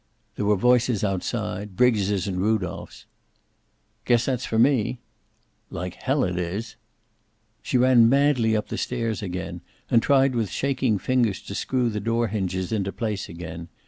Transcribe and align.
There 0.35 0.47
were 0.47 0.55
voices 0.55 1.03
outside, 1.03 1.75
Briggs's 1.75 2.25
and 2.27 2.37
Rudolph's. 2.41 3.05
"Guess 4.05 4.25
that's 4.25 4.45
for 4.47 4.57
me." 4.57 4.99
"Like 5.69 5.93
hell 5.93 6.23
it 6.23 6.39
is." 6.39 6.75
She 7.61 7.77
ran 7.77 8.09
madly 8.09 8.57
up 8.57 8.69
the 8.69 8.79
stairs 8.79 9.21
again, 9.21 9.61
and 9.91 10.01
tried 10.01 10.33
with 10.33 10.49
shaking 10.49 10.97
fingers 10.97 11.39
to 11.43 11.53
screw 11.53 11.91
the 11.91 11.99
door 11.99 12.29
hinges 12.29 12.71
into 12.71 12.91
place 12.91 13.29
again. 13.29 13.67